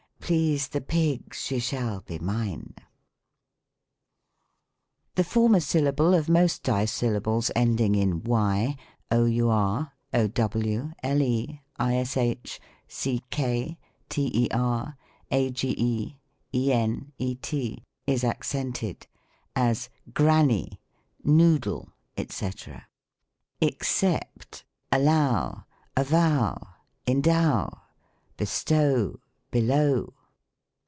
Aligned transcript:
Please 0.33 0.69
the 0.69 0.79
pigs 0.79 1.41
she 1.43 1.59
shall 1.59 1.99
be 2.07 2.15
mine!" 2.17 2.73
The 5.15 5.25
former 5.25 5.59
syllable 5.59 6.13
of 6.13 6.29
most 6.29 6.63
dissyllables 6.63 7.51
ending 7.53 7.95
in 7.95 8.23
y, 8.23 8.77
our, 9.11 9.19
ow, 9.23 9.23
le, 9.23 9.87
ish, 10.21 10.31
ck, 13.29 13.75
ter, 14.09 14.93
age, 15.31 15.65
en, 16.53 17.11
et, 17.19 17.53
is 18.07 18.23
accented: 18.23 19.07
as, 19.53 19.89
"Granny, 20.13 20.79
noodle," 21.25 21.89
&;c. 22.29 22.49
Except 23.59 24.63
allow, 24.93 25.65
avow, 25.97 26.57
endow, 27.05 27.81
bestow, 28.37 29.19
below. 29.51 30.13